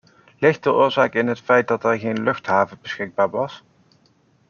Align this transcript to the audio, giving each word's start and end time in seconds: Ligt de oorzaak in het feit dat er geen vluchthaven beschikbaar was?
Ligt 0.39 0.63
de 0.63 0.69
oorzaak 0.73 1.13
in 1.13 1.27
het 1.27 1.39
feit 1.39 1.67
dat 1.67 1.83
er 1.83 1.99
geen 1.99 2.15
vluchthaven 2.17 2.77
beschikbaar 2.81 3.29
was? 3.29 3.63